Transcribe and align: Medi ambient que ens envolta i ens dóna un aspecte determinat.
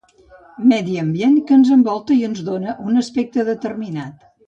Medi 0.71 0.95
ambient 1.01 1.35
que 1.51 1.55
ens 1.59 1.71
envolta 1.77 2.19
i 2.19 2.27
ens 2.31 2.43
dóna 2.51 2.77
un 2.91 3.01
aspecte 3.07 3.51
determinat. 3.55 4.31